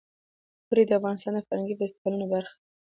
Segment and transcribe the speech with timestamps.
[0.67, 2.59] اوړي د افغانستان د فرهنګي فستیوالونو برخه ده.